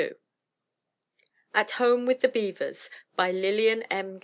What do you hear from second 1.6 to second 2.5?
HOME WITH THE